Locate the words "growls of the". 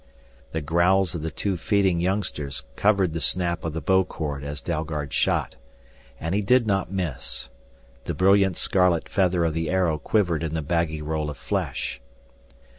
0.63-1.29